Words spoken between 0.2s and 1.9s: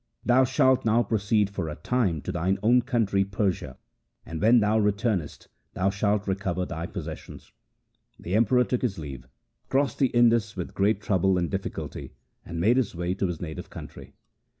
Thou shalt now pro ceed for a